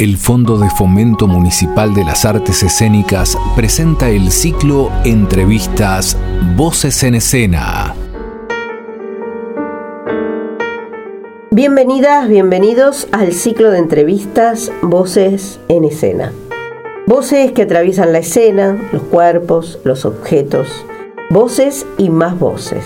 [0.00, 6.16] El Fondo de Fomento Municipal de las Artes Escénicas presenta el ciclo Entrevistas
[6.54, 7.96] Voces en Escena.
[11.50, 16.32] Bienvenidas, bienvenidos al ciclo de entrevistas Voces en Escena.
[17.08, 20.86] Voces que atraviesan la escena, los cuerpos, los objetos,
[21.30, 22.84] voces y más voces.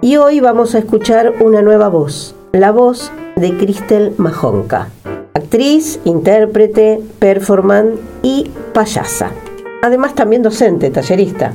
[0.00, 4.88] Y hoy vamos a escuchar una nueva voz, la voz de Cristel Majonca
[5.34, 9.30] actriz, intérprete, performance y payasa.
[9.82, 11.52] Además también docente, tallerista.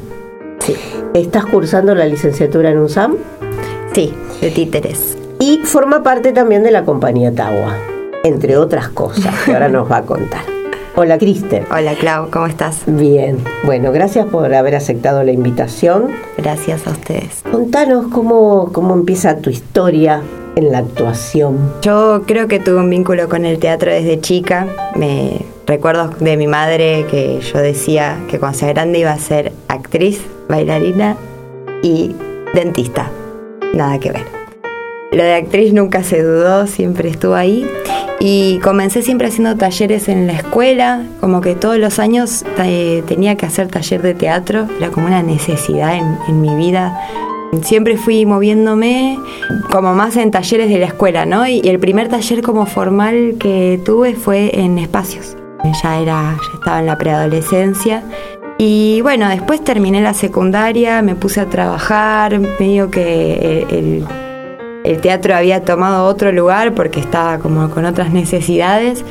[0.60, 0.76] Sí.
[1.14, 3.16] ¿Estás cursando la licenciatura en UNSAM?
[3.94, 5.18] Sí, de títeres.
[5.40, 7.78] Y forma parte también de la compañía Tawa,
[8.24, 10.42] entre otras cosas que ahora nos va a contar.
[10.98, 11.66] Hola, Cristel.
[11.70, 12.84] Hola, Clau, ¿cómo estás?
[12.86, 13.38] Bien.
[13.66, 16.08] Bueno, gracias por haber aceptado la invitación.
[16.38, 17.44] Gracias a ustedes.
[17.52, 20.22] Contanos cómo, cómo empieza tu historia
[20.56, 21.74] en la actuación?
[21.82, 24.68] Yo creo que tuve un vínculo con el teatro desde chica.
[24.96, 29.52] Me recuerdo de mi madre que yo decía que cuando sea grande iba a ser
[29.68, 31.18] actriz, bailarina
[31.82, 32.16] y
[32.54, 33.12] dentista.
[33.74, 34.24] Nada que ver.
[35.12, 37.70] Lo de actriz nunca se dudó, siempre estuvo ahí.
[38.20, 43.36] Y comencé siempre haciendo talleres en la escuela, como que todos los años eh, tenía
[43.36, 46.98] que hacer taller de teatro, era como una necesidad en, en mi vida
[47.62, 49.18] Siempre fui moviéndome
[49.72, 51.48] como más en talleres de la escuela, ¿no?
[51.48, 55.38] Y, el primer taller como formal que tuve fue en espacios.
[55.84, 58.04] Ya era, ya estaba en la preadolescencia.
[58.58, 64.06] Y bueno, después terminé la secundaria, me puse a trabajar, medio que el,
[64.86, 69.04] el teatro había tomado otro lugar porque estaba como con otras necesidades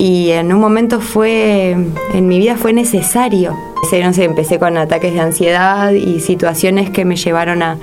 [0.00, 3.54] y en un momento fue, en mi vida fue necesario.
[3.82, 7.78] No sé, empecé con ataques de ansiedad y situaciones que me llevaron a,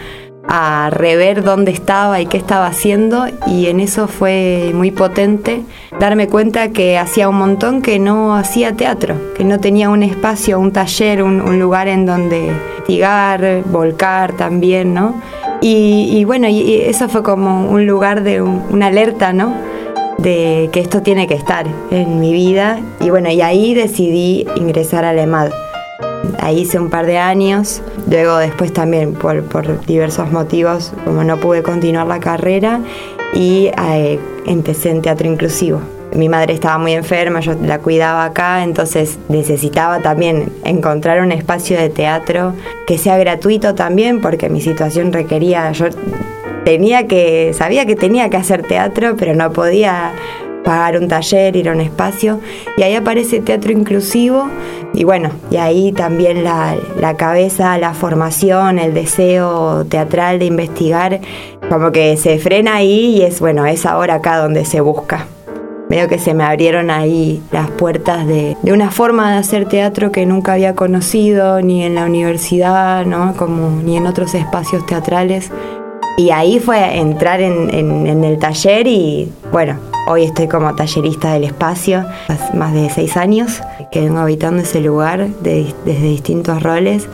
[0.47, 5.61] a rever dónde estaba y qué estaba haciendo y en eso fue muy potente
[5.99, 10.59] darme cuenta que hacía un montón que no hacía teatro, que no tenía un espacio,
[10.59, 12.53] un taller, un, lugar en donde
[12.87, 15.15] investigar, volcar también, ¿no?
[15.59, 19.53] Y, bueno, eso fue como un lugar de una alerta, ¿no?
[20.17, 25.05] de que esto tiene que estar en mi vida y bueno, y ahí decidí ingresar
[25.05, 25.51] al EMAD.
[26.39, 31.63] Ahí hice un par de años, luego después también por, diversos motivos, como no pude
[31.63, 32.81] continuar la carrera,
[33.33, 35.81] y eh, empecé en teatro inclusivo.
[36.13, 41.77] Mi madre estaba muy enferma, yo la cuidaba acá, entonces necesitaba también encontrar un espacio
[41.77, 42.53] de teatro
[42.87, 45.87] que sea gratuito también, porque mi situación requería, yo
[46.63, 50.11] tenía que, sabía que tenía que hacer teatro, pero no podía
[50.67, 52.41] pagar un taller, ir a un espacio.
[52.75, 54.49] Y ahí aparece teatro inclusivo
[54.93, 61.21] y bueno, y ahí también la, la cabeza, la formación, el deseo teatral de investigar,
[61.69, 65.27] como que se frena ahí y es bueno, es ahora acá donde se busca.
[65.89, 70.11] Veo que se me abrieron ahí las puertas de, de, una forma de hacer teatro
[70.11, 73.35] que nunca había conocido, ni en la universidad, ¿no?
[73.37, 75.49] Como, ni en otros espacios teatrales.
[76.17, 82.05] Y ahí fue entrar en, el taller y bueno, hoy estoy como tallerista del espacio,
[82.27, 87.07] hace más de seis años que vengo habitando ese lugar desde distintos roles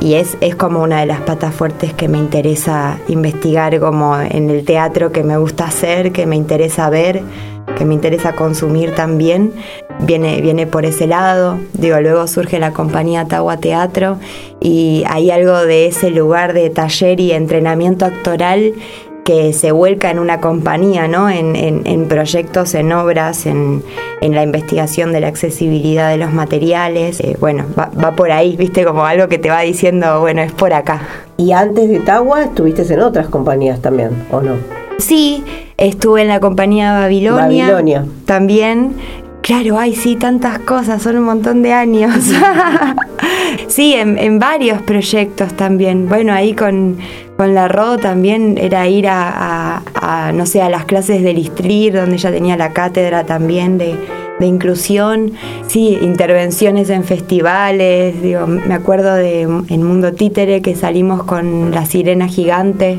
[0.00, 4.50] y es, es como una de las patas fuertes que me interesa investigar como en
[4.50, 7.22] el teatro que me gusta hacer, que me interesa ver,
[7.76, 9.52] que me interesa consumir también
[10.00, 11.58] viene, viene por ese lado.
[11.72, 14.18] Digo, luego surge la compañía Tawa Teatro
[14.60, 18.74] y hay algo de ese lugar de taller y entrenamiento actoral
[19.28, 21.28] que se vuelca en una compañía, ¿no?
[21.28, 23.82] En, en, proyectos, en obras, en,
[24.22, 27.20] en, la investigación de la accesibilidad de los materiales.
[27.20, 30.52] Eh, bueno, va, va, por ahí, viste, como algo que te va diciendo, bueno, es
[30.52, 31.02] por acá.
[31.36, 34.54] ¿Y antes de Tawa estuviste en otras compañías también, o no?
[34.96, 35.44] Sí,
[35.76, 37.64] estuve en la compañía Babilonia.
[37.64, 38.06] Babilonia.
[38.24, 38.94] También.
[39.42, 42.14] Claro, ay, sí, tantas cosas, son un montón de años.
[43.68, 46.08] sí, en, varios proyectos también.
[46.08, 46.98] Bueno, ahí con,
[47.36, 49.82] con la RO también era ir a,
[50.34, 53.94] no sé, a las clases del ISTRIR, donde ella tenía la cátedra también de,
[54.38, 55.32] de inclusión.
[55.66, 58.20] Sí, intervenciones en festivales.
[58.22, 62.98] Digo, me acuerdo de en Mundo Títere que salimos con La Sirena Gigante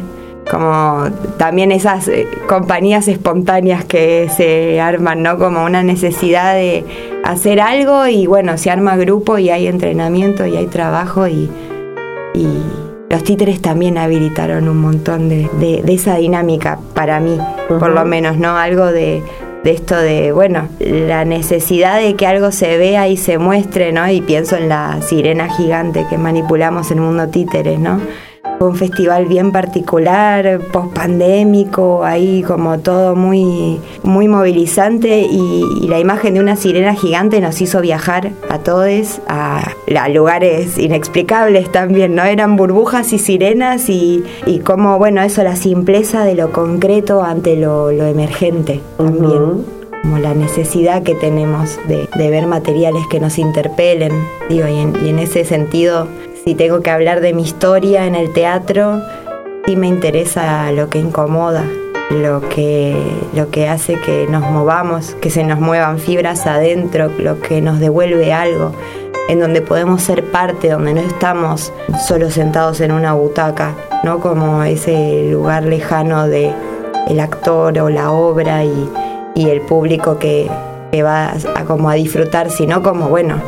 [0.50, 1.08] como
[1.38, 5.38] también esas eh, compañías espontáneas que se arman, ¿no?
[5.38, 6.84] Como una necesidad de
[7.24, 11.50] hacer algo y bueno, se arma grupo y hay entrenamiento y hay trabajo y,
[13.10, 18.56] los títeres también habilitaron un montón de, esa dinámica para mí, por lo menos, ¿no?
[18.56, 19.24] Algo de,
[19.64, 24.08] de esto de, bueno, la necesidad de que algo se vea y se muestre, ¿no?
[24.10, 28.00] Y pienso en la sirena gigante que manipulamos en el mundo títeres, ¿no?
[28.60, 36.36] Un festival bien particular, post pandémico, ahí como todo muy, muy movilizante y, la imagen
[36.36, 39.74] de una sirena gigante nos hizo viajar a todos a,
[40.14, 42.24] lugares inexplicables también, ¿no?
[42.24, 47.56] Eran burbujas y sirenas y, y como, bueno, eso, la simpleza de lo concreto ante
[47.56, 49.66] lo, emergente también.
[50.04, 54.12] como la necesidad que tenemos de, ver materiales que nos interpelen,
[54.48, 56.08] digo, y en ese sentido
[56.44, 59.02] si tengo que hablar de mi historia en el teatro,
[59.66, 61.64] sí me interesa lo que incomoda,
[62.12, 62.96] lo que,
[63.34, 67.80] lo que hace que nos movamos, que se nos muevan fibras adentro, lo que nos
[67.80, 68.74] devuelve algo,
[69.28, 71.72] en donde podemos ser parte, donde no estamos
[72.08, 76.52] solo sentados en una butaca, no como ese lugar lejano de
[77.08, 78.90] el actor o la obra y,
[79.36, 80.50] el público que,
[81.02, 83.42] va a, como a disfrutar, sino como, bueno,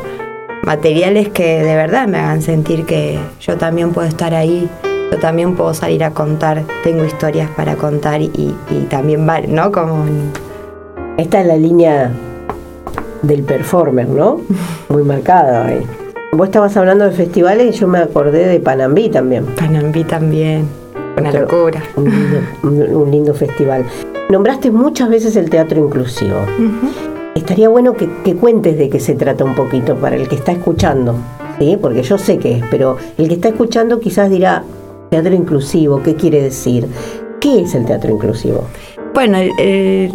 [0.63, 4.69] materiales que de verdad me hagan sentir que yo también puedo estar ahí,
[5.11, 8.55] yo también puedo salir a contar, tengo historias para contar y,
[8.89, 9.71] también vale, ¿no?
[9.71, 10.05] Como...
[11.17, 12.11] Esta es la línea
[13.21, 14.41] del performer, ¿no?
[14.89, 15.85] Muy marcada ahí.
[16.31, 19.45] Vos estabas hablando de festivales y yo me acordé de Panambí también.
[19.47, 20.65] Panambí también,
[21.17, 21.83] una locura.
[21.95, 23.85] Un lindo, festival.
[24.29, 26.37] Nombraste muchas veces el teatro inclusivo.
[27.35, 31.15] Estaría bueno que, cuentes de qué se trata un poquito para el que está escuchando,
[31.59, 31.77] ¿sí?
[31.81, 34.63] porque yo sé qué es, pero el que está escuchando quizás dirá,
[35.09, 36.87] teatro inclusivo, ¿qué quiere decir?
[37.39, 38.65] ¿Qué es el teatro inclusivo?
[39.13, 40.11] Bueno, el,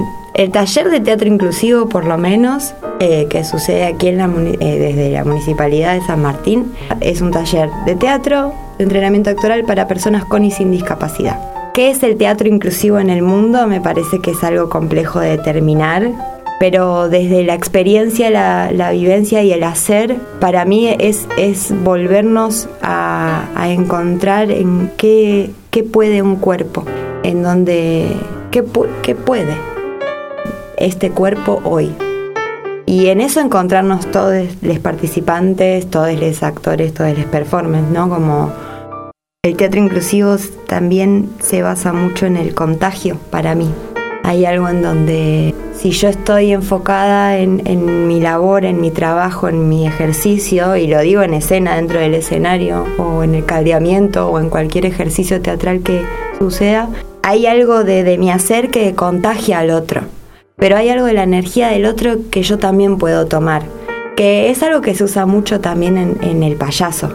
[0.53, 4.27] taller de teatro inclusivo, por lo menos, eh, que sucede aquí en la,
[4.61, 9.65] eh, desde la Municipalidad de San Martín, es un taller de teatro, de entrenamiento actoral
[9.65, 11.73] para personas con y sin discapacidad.
[11.73, 13.67] ¿Qué es el teatro inclusivo en el mundo?
[13.67, 19.53] Me parece que es algo complejo de determinar pero desde la experiencia, la, vivencia y
[19.53, 25.51] el hacer, para mí es, es volvernos a, encontrar en qué,
[25.93, 26.85] puede un cuerpo,
[27.23, 28.09] en donde,
[28.51, 28.65] qué,
[29.03, 29.55] qué puede
[30.79, 31.93] este cuerpo hoy.
[32.87, 38.09] Y en eso encontrarnos todos los participantes, todos los actores, todos los performers, ¿no?
[38.09, 38.53] Como
[39.43, 40.37] el teatro inclusivo
[40.67, 43.71] también se basa mucho en el contagio para mí.
[44.27, 49.69] Hay algo en donde si yo estoy enfocada en, mi labor, en mi trabajo, en
[49.69, 54.41] mi ejercicio, y lo digo en escena dentro del escenario, o en el caldeamiento, o
[54.41, 56.03] en cualquier ejercicio teatral que
[56.41, 56.89] suceda,
[57.23, 60.01] hay algo de, mi hacer que contagia al otro.
[60.57, 63.63] Pero hay algo de la energía del otro que yo también puedo tomar,
[64.17, 67.15] que es algo que se usa mucho también en el payaso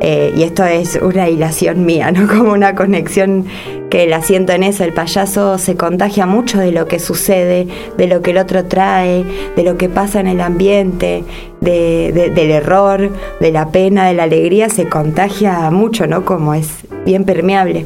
[0.00, 2.26] eh, y esto es una hilación mía, ¿no?
[2.38, 3.44] Como una conexión
[3.90, 4.82] que la siento en eso.
[4.84, 7.68] El payaso se contagia mucho de lo que sucede,
[7.98, 9.24] de lo que el otro trae,
[9.56, 11.24] de lo que pasa en el ambiente,
[11.60, 13.10] del error,
[13.40, 16.24] de la pena, de la alegría, se contagia mucho, ¿no?
[16.24, 16.68] Como es
[17.04, 17.84] bien permeable.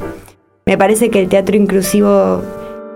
[0.67, 2.43] Me parece que el teatro inclusivo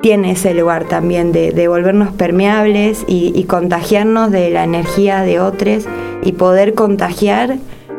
[0.01, 5.87] tiene ese lugar también de, volvernos permeables y, y contagiarnos de la energía de otros
[6.23, 7.59] y poder contagiar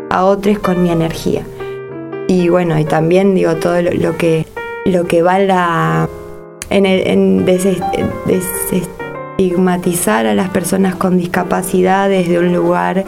[0.10, 1.44] a otros con mi energía.
[2.28, 4.46] Y bueno, y también digo todo lo, que
[4.86, 6.08] lo que va
[6.70, 13.06] en, en desestigmatizar a las personas con discapacidad desde un lugar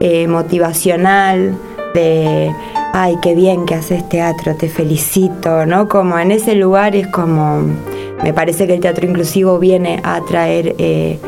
[0.00, 1.56] eh, motivacional,
[1.94, 2.52] de
[2.92, 5.88] ay, qué bien que haces teatro, te felicito, ¿no?
[5.88, 7.62] Como en ese lugar es como,
[8.22, 11.18] me parece que el teatro inclusivo viene a traer eh,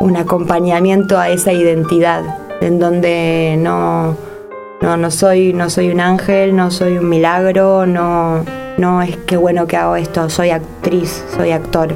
[0.00, 2.22] un acompañamiento a esa identidad,
[2.60, 4.16] en donde no
[4.80, 8.44] no, no soy, no soy un ángel, no soy un milagro, no,
[8.76, 11.94] no es que bueno que hago esto, soy actriz, soy actor,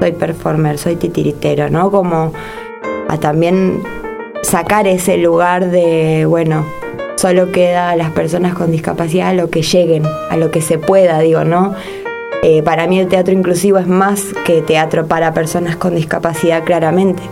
[0.00, 1.90] soy performer, soy titiritero, ¿no?
[1.90, 2.32] Como
[3.08, 3.82] a también
[4.42, 6.64] sacar ese lugar de, bueno,
[7.16, 10.78] solo queda a las personas con discapacidad a lo que lleguen, a lo que se
[10.78, 11.74] pueda, digo, ¿no?
[12.44, 17.22] Eh, para mí el teatro inclusivo es más que teatro para personas con discapacidad, claramente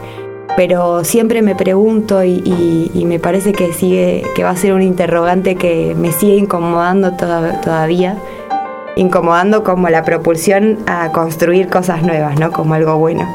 [0.56, 5.54] pero siempre me pregunto y, me parece que sigue que va a ser un interrogante
[5.54, 8.16] que me sigue incomodando todavía
[8.96, 12.50] incomodando como la propulsión a construir cosas nuevas, ¿no?
[12.50, 13.28] Como algo bueno.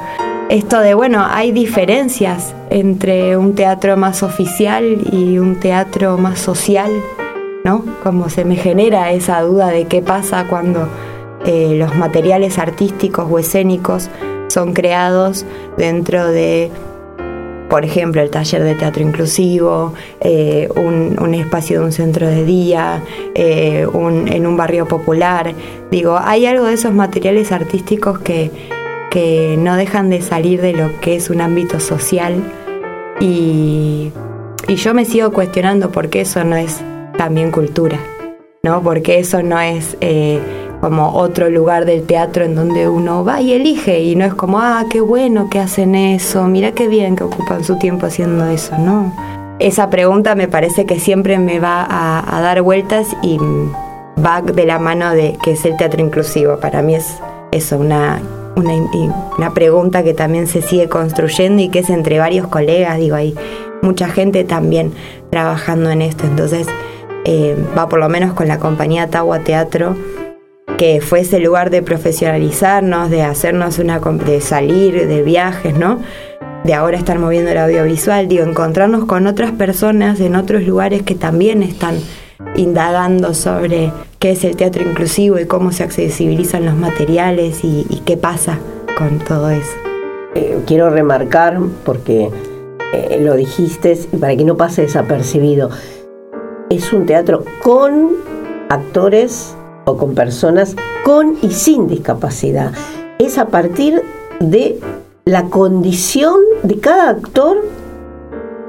[0.49, 6.91] Esto de, bueno, hay diferencias entre un teatro más oficial y un teatro más social,
[7.63, 7.85] ¿no?
[8.03, 10.89] Como se me genera esa duda de qué pasa cuando
[11.45, 14.09] eh, los materiales artísticos o escénicos
[14.49, 15.45] son creados
[15.77, 16.69] dentro de
[17.71, 23.01] por ejemplo, el taller de teatro inclusivo, eh, un, espacio de un centro de día,
[23.33, 25.55] eh, en un barrio popular.
[25.89, 28.51] Digo, hay algo de esos materiales artísticos que,
[29.09, 32.43] que no dejan de salir de lo que es un ámbito social
[33.21, 34.11] y,
[34.67, 36.81] y yo me sigo cuestionando por qué eso no es
[37.17, 37.97] también cultura.
[38.63, 38.83] ¿no?
[38.83, 40.39] Porque eso no es eh,
[40.81, 44.59] como otro lugar del teatro en donde uno va y elige y no es como,
[44.59, 48.77] ah, qué bueno que hacen eso, mira qué bien que ocupan su tiempo haciendo eso,
[48.79, 49.13] ¿no?
[49.59, 53.37] Esa pregunta me parece que siempre me va a, dar vueltas y
[54.17, 56.57] va de la mano de que es el teatro inclusivo.
[56.57, 57.19] Para mí es
[57.51, 58.19] eso, una,
[58.55, 63.35] una, pregunta que también se sigue construyendo y que es entre varios colegas, digo, hay
[63.83, 64.93] mucha gente también
[65.29, 66.65] trabajando en esto, entonces
[67.25, 69.95] eh, va por lo menos con la compañía Tawa Teatro,
[70.81, 75.99] que fue ese lugar de profesionalizarnos, de hacernos una, de salir de viajes, ¿no?
[76.63, 81.13] De ahora estar moviendo el audiovisual, digo, encontrarnos con otras personas en otros lugares que
[81.13, 81.99] también están
[82.55, 88.17] indagando sobre qué es el teatro inclusivo y cómo se accesibilizan los materiales y, qué
[88.17, 88.57] pasa
[88.97, 89.75] con todo eso.
[90.33, 92.31] Eh, quiero remarcar, porque
[92.91, 95.69] eh, lo dijiste, para que no pase desapercibido,
[96.71, 98.13] es un teatro con
[98.69, 102.71] actores o con personas con y sin discapacidad.
[103.19, 104.01] Es a partir
[104.39, 104.79] de
[105.25, 107.57] la condición de cada actor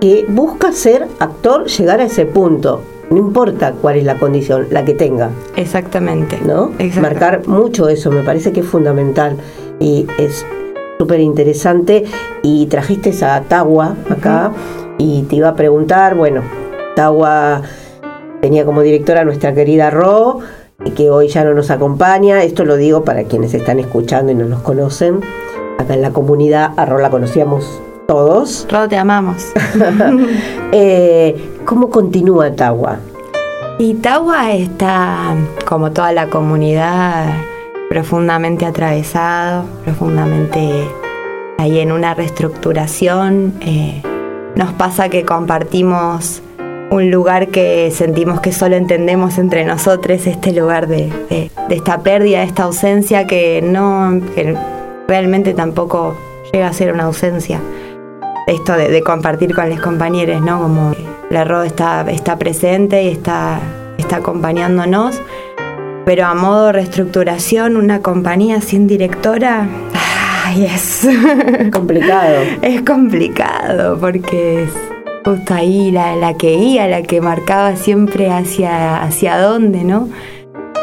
[0.00, 2.82] que busca ser actor, llegar a ese punto.
[3.10, 5.30] No importa cuál es la condición, la que tenga.
[5.56, 6.38] Exactamente.
[6.44, 6.72] ¿No?
[7.00, 9.36] Marcar mucho eso, me parece que es fundamental.
[9.78, 10.44] Y es
[10.98, 12.04] súper interesante.
[12.42, 14.52] Y trajiste a Tawa acá
[14.98, 16.42] y te iba a preguntar, bueno,
[16.96, 17.62] Tawa
[18.42, 20.40] Tenía como directora nuestra querida Ro,
[20.90, 22.42] que hoy ya no nos acompaña.
[22.42, 25.20] Esto lo digo para quienes están escuchando y no nos conocen.
[25.78, 28.66] Acá en la comunidad a Ro la conocíamos todos.
[28.70, 29.52] Ro, te amamos.
[30.74, 32.98] Eh, ¿Cómo continúa Tawa?
[33.78, 35.34] Y Tawa está,
[35.66, 37.26] como toda la comunidad,
[37.90, 40.88] profundamente atravesado, profundamente
[41.58, 43.52] ahí en una reestructuración.
[43.60, 44.00] Eh,
[44.56, 46.42] nos pasa que compartimos
[46.92, 51.10] un lugar que sentimos que solo entendemos entre nosotros, este lugar de,
[51.70, 54.54] esta pérdida, de esta ausencia que no, que
[55.08, 56.14] realmente tampoco
[56.52, 57.60] llega a ser una ausencia.
[58.46, 60.60] Esto de, compartir con los compañeros, ¿no?
[60.60, 60.94] Como
[61.30, 63.58] la RO está, está presente y está,
[63.96, 65.18] está acompañándonos,
[66.04, 69.66] pero a modo reestructuración, una compañía sin directora,
[70.44, 71.08] ay, es
[71.72, 72.42] complicado.
[72.62, 74.91] es complicado porque es
[75.50, 80.08] ahí la, que guía, la que marcaba siempre hacia, hacia dónde, ¿no?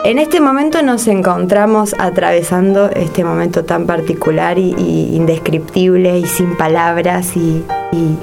[0.06, 4.74] En este momento nos encontramos atravesando este momento tan particular y,
[5.14, 7.64] indescriptible y sin palabras y,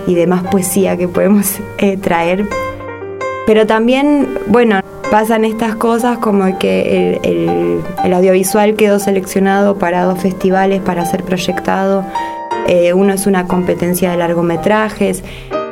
[0.07, 2.49] y, demás poesía que podemos eh, traer.
[3.47, 4.81] Pero también, bueno,
[5.11, 11.25] pasan estas cosas como que el, el, audiovisual quedó seleccionado para dos festivales para ser
[11.25, 12.05] proyectado.
[12.69, 15.23] Eh, uno es una competencia de largometrajes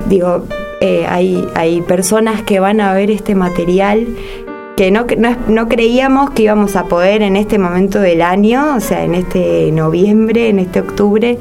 [0.08, 0.44] digo,
[0.80, 4.06] eh, hay, hay personas que van a ver este material
[4.76, 5.06] que no,
[5.48, 9.70] no, creíamos que íbamos a poder en este momento del año, o sea, en este
[9.70, 11.38] noviembre, en este octubre,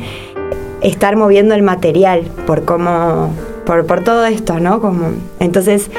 [0.81, 3.33] estar moviendo el material por cómo,
[3.65, 4.79] por, por todo esto, ¿no?
[4.79, 5.89] Como, entonces,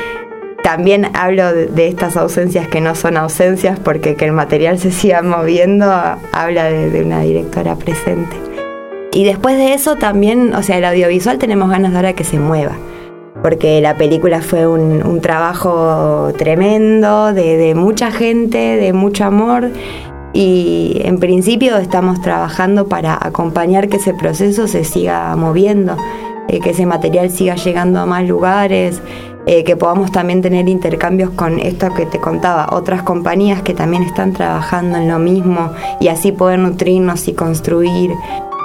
[0.63, 5.21] también hablo de, estas ausencias que no son ausencias, porque que el material se siga
[5.23, 5.93] moviendo
[6.33, 8.54] habla de una directora presente.
[9.15, 12.41] Y después de eso también, o sea, el audiovisual tenemos ganas de ahora que se
[12.41, 12.73] mueva.
[13.43, 19.71] Porque la película fue un, trabajo tremendo, de, mucha gente, de mucho amor.
[20.33, 25.97] Y en principio estamos trabajando para acompañar que ese proceso se siga moviendo,
[26.49, 29.01] eh, que ese material siga llegando a más lugares,
[29.47, 34.03] eh, que podamos también tener intercambios con esto que te contaba, otras compañías que también
[34.03, 38.11] están trabajando en lo mismo y así poder nutrirnos y construir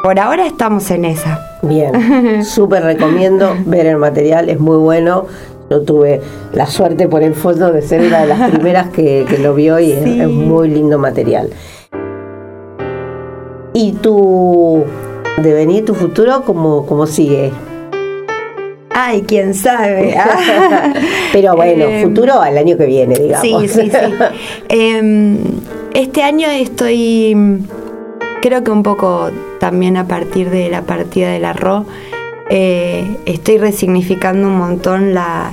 [0.03, 1.39] por ahora estamos en esa.
[1.62, 5.25] Bien, súper recomiendo ver el material, es muy bueno.
[5.70, 6.22] Yo tuve
[6.53, 9.91] la suerte por el fondo de ser una de las primeras que, lo vio y
[9.91, 11.50] es, muy lindo material.
[13.74, 14.84] ¿Y tu
[15.38, 17.51] devenir, tu futuro, cómo, cómo sigue?
[18.89, 20.18] Ay, quién sabe.
[21.34, 23.41] Pero bueno, em, futuro al año que viene, digamos.
[23.41, 23.98] Sí, sí, sí.
[24.70, 25.38] Em,
[25.94, 27.36] este año estoy
[28.41, 29.29] creo que un poco
[29.60, 31.86] también a partir de la partida del arroz,
[32.50, 35.51] eh, estoy resignificando un montón la,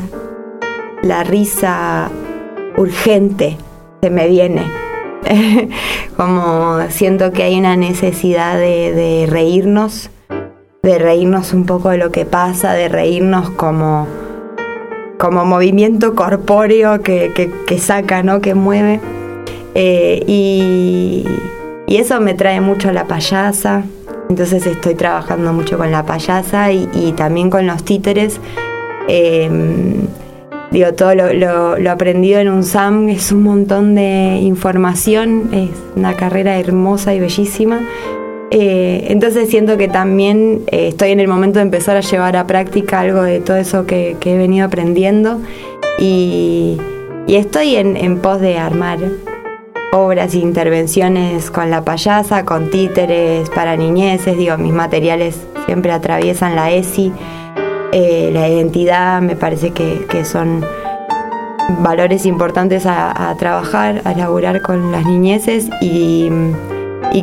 [1.02, 2.10] la risa
[2.76, 3.56] urgente
[4.00, 4.62] que me viene.
[6.16, 10.10] Como siento que hay una necesidad de, reírnos,
[10.82, 14.06] de reírnos un poco de lo que pasa, de reírnos como,
[15.18, 18.40] como movimiento corpóreo que, que, saca, ¿no?
[18.40, 19.00] que mueve.
[19.74, 21.26] Eh, y,
[21.86, 23.84] y eso me trae mucho la payasa,
[24.28, 28.40] entonces estoy trabajando mucho con la payasa y, también con los títeres.
[29.08, 30.06] Em,
[30.70, 36.58] digo, todo lo, aprendido en un SAM es un montón de información, es una carrera
[36.58, 37.80] hermosa y bellísima.
[38.50, 42.46] Eh, entonces siento que también eh, estoy en el momento de empezar a llevar a
[42.46, 45.40] práctica algo de todo eso que, he venido aprendiendo
[45.98, 46.78] y,
[47.26, 48.98] estoy en, pos de armar
[49.96, 56.54] obras e intervenciones con la payasa, con títeres para niñeces, digo, mis materiales siempre atraviesan
[56.54, 57.12] la ESI.
[57.92, 60.64] Eh, la identidad, me parece que, son
[61.80, 66.30] valores importantes a, trabajar, a laburar con las niñeces y,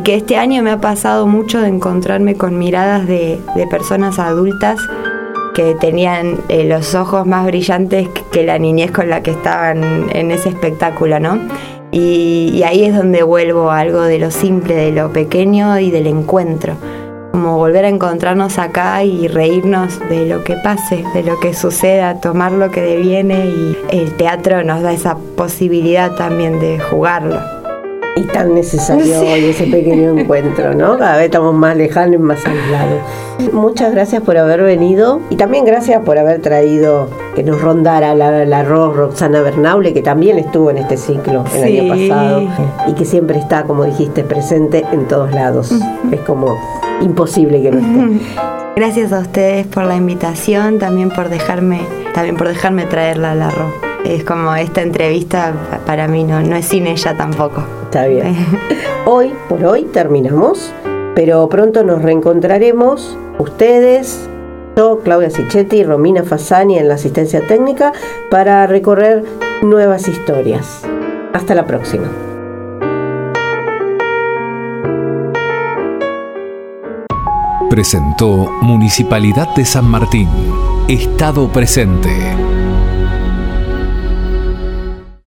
[0.04, 3.40] que este año me ha pasado mucho de encontrarme con miradas de,
[3.70, 4.80] personas adultas
[5.54, 10.32] que tenían eh, los ojos más brillantes que la niñez con la que estaban en
[10.32, 11.38] ese espectáculo, ¿no?
[11.94, 16.08] Y ahí es donde vuelvo a algo de lo simple, de lo pequeño y del
[16.08, 16.76] encuentro
[17.34, 22.22] como volver a encontrarnos acá y reírnos de lo que pase, de lo que suceda,
[22.22, 27.63] tomar lo que deviene y el teatro nos da esa posibilidad también de jugarlo.
[28.16, 30.98] Y tan necesario hoy ese pequeño encuentro, ¿no?
[30.98, 33.54] Cada vez estamos más lejanos y más aislados.
[33.54, 38.46] Muchas gracias por haber venido y también gracias por haber traído que nos rondara la,
[38.46, 42.44] la Roxana Bernaule, que también estuvo en este ciclo el año pasado
[42.88, 45.72] y que siempre está, como dijiste, presente en todos lados.
[46.12, 46.56] Es como
[47.02, 48.26] imposible que no esté.
[48.76, 51.82] Gracias a ustedes por la invitación, también por dejarme,
[52.14, 53.93] también por dejarme traerla a la Ro.
[54.06, 55.54] Es como esta entrevista
[55.86, 57.64] para mí no, no es sin ella tampoco.
[57.84, 58.36] Está bien.
[59.06, 60.74] hoy, por hoy, terminamos,
[61.16, 64.28] pero pronto nos reencontraremos, ustedes,
[64.76, 67.94] yo, Claudia Sichetti y Romina Fasani en la asistencia técnica,
[68.30, 69.24] para recorrer
[69.62, 70.82] nuevas historias.
[71.34, 72.10] Hasta la próxima.
[77.74, 80.30] presentó Municipalidad de San Martín.
[80.88, 82.63] Estado presente.